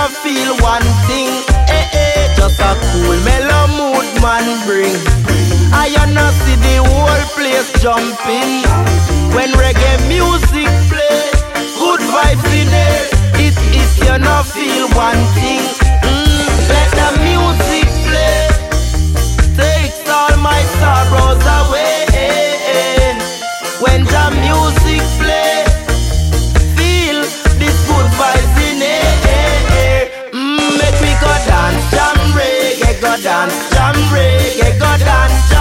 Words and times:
can't 0.00 0.16
feel 0.24 0.56
one 0.64 0.88
thing. 1.08 1.28
Eh 1.68 1.88
eh, 1.92 2.34
just 2.34 2.58
a 2.60 2.72
cool 2.88 3.16
mellow 3.28 3.64
mood 3.76 4.08
man 4.22 4.46
bring. 4.66 4.96
I 5.72 5.92
you 5.94 6.14
not 6.14 6.32
see 6.42 6.56
the 6.66 6.76
whole 6.88 7.24
place 7.36 7.68
jumping 7.82 8.64
when 9.34 9.50
reggae 9.60 10.08
music. 10.08 10.49
dance, 33.22 33.68
jam 33.70 33.94
reggae, 34.12 34.78
go 34.78 34.96
dance. 35.04 35.59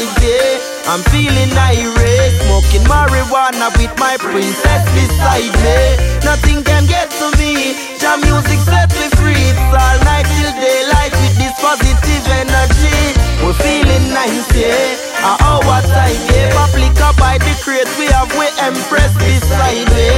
life. 0.00 0.60
I'm 0.86 1.02
feeling 1.10 1.50
irate, 1.56 2.32
smoking 2.44 2.84
marijuana 2.86 3.72
with 3.76 3.92
my 3.98 4.16
princess 4.20 4.84
beside 4.94 5.52
me. 5.64 5.80
Nothing 6.22 6.62
can 6.62 6.86
get 6.86 7.10
to 7.18 7.26
me. 7.38 7.74
Jam 7.98 8.20
music 8.20 8.60
set 8.60 8.90
me 8.94 9.08
free. 9.18 9.34
It's 9.34 9.72
all 9.72 9.98
night 10.04 10.28
till 10.36 10.52
daylight 10.60 11.12
with 11.12 11.36
this 11.40 11.54
positive 11.58 12.24
energy. 12.28 13.00
We're 13.42 13.58
feeling 13.58 14.12
nice, 14.12 14.46
yeah. 14.54 15.26
At 15.26 15.42
our 15.42 15.82
time, 15.82 16.20
yeah. 16.30 16.54
Public 16.54 16.94
by 17.18 17.38
the 17.38 17.54
crate, 17.64 17.90
we 17.98 18.06
have 18.12 18.30
we 18.38 18.46
empress 18.62 19.12
beside 19.18 19.88
me. 19.90 20.08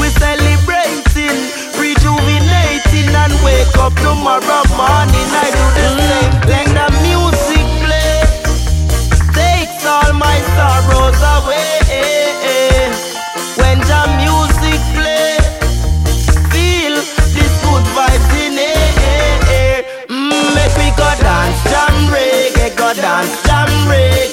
We 0.00 0.08
selling 0.18 0.55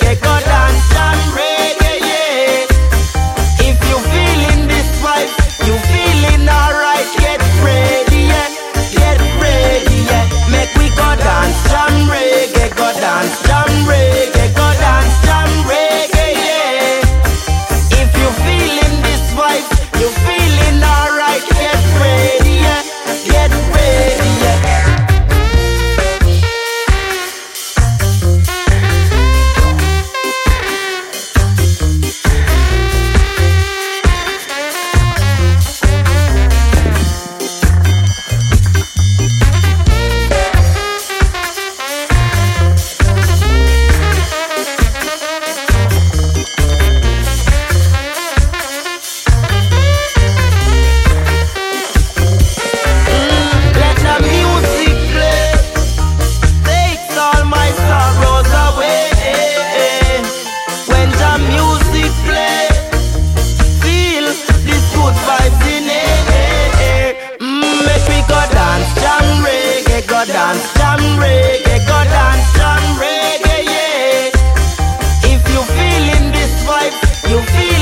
reggae 0.02 0.23
dance, 68.84 69.02
jam 69.02 69.44
reggae, 69.44 70.08
go 70.08 70.26
dance, 70.26 70.74
jam 70.74 71.00
reggae, 71.20 71.78
go 71.88 72.00
dance, 72.14 72.54
jam 72.58 72.84
reggae, 73.00 73.64
yeah. 73.72 74.30
If 75.32 75.42
you 75.54 75.62
feeling 75.76 76.32
this 76.32 76.54
vibe, 76.68 76.96
you 77.30 77.40
feel 77.54 77.73